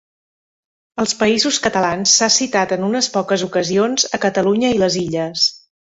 Als 1.03 1.11
Països 1.19 1.59
Catalans 1.67 2.15
s'ha 2.21 2.29
citat 2.37 2.73
en 2.77 2.87
unes 2.87 3.11
poques 3.19 3.47
ocasions, 3.49 4.11
a 4.19 4.21
Catalunya 4.25 4.73
i 4.79 4.81
les 4.87 4.99
Illes. 5.07 5.45